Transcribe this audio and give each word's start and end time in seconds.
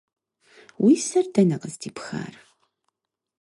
Уи 0.83 0.95
сэр 1.07 1.25
дэнэ 1.33 1.57
къыздипхар? 1.61 2.35